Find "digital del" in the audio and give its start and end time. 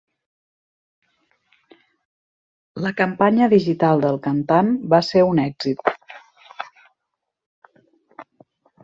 3.51-4.17